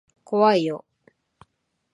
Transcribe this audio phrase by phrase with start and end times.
[0.25, 0.83] 怖いよ。